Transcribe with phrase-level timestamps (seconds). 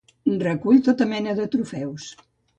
[0.43, 2.09] Recull tota mena de trofeus.